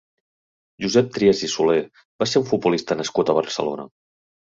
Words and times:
Josep 0.85 1.11
Trias 1.17 1.45
i 1.49 1.51
Solé 1.57 1.77
va 2.25 2.31
ser 2.33 2.43
un 2.43 2.51
futbolista 2.51 3.01
nascut 3.03 3.31
a 3.37 3.41
Barcelona. 3.43 3.91